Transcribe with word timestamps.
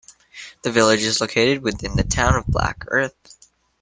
The 0.63 0.71
village 0.71 1.03
is 1.03 1.21
located 1.21 1.61
within 1.61 1.95
the 1.95 2.01
Town 2.03 2.35
of 2.35 2.47
Black 2.47 2.85
Earth. 2.87 3.51